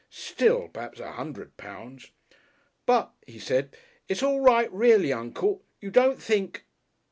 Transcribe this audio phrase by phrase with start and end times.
[0.09, 2.09] Still perhaps a hundred pounds
[2.87, 3.77] "But," he said.
[4.07, 5.61] "It's all right, reely, Uncle.
[5.79, 6.65] You don't think